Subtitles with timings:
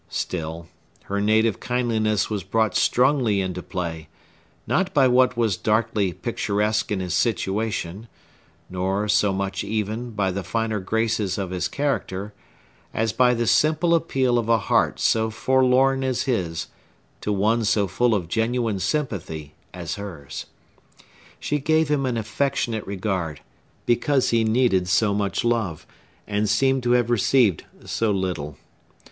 [0.09, 0.67] Still,
[1.03, 4.07] her native kindliness was brought strongly into play,
[4.65, 8.07] not by what was darkly picturesque in his situation,
[8.67, 12.33] nor so much, even, by the finer graces of his character,
[12.95, 16.65] as by the simple appeal of a heart so forlorn as his
[17.21, 20.47] to one so full of genuine sympathy as hers.
[21.39, 23.41] She gave him an affectionate regard,
[23.85, 25.85] because he needed so much love,
[26.25, 28.57] and seemed to have received so little.